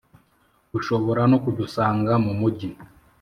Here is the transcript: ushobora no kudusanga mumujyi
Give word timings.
ushobora 0.77 1.21
no 1.31 1.37
kudusanga 1.43 2.11
mumujyi 2.23 2.69